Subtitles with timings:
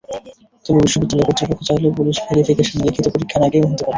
[0.65, 3.89] তবে বিশ্ববিদ্যালয় কর্তৃপক্ষ চাইলে পুলিশ ভেরিফিকেশন লিখিত পরীক্ষার আগেও হতে পারে।